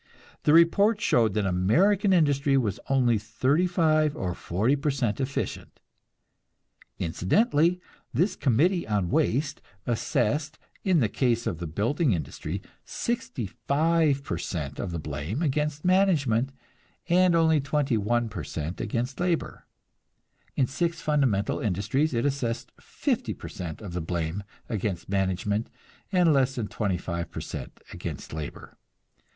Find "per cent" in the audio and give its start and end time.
4.75-5.19, 14.23-14.79, 18.27-18.81, 23.35-23.83, 27.29-27.79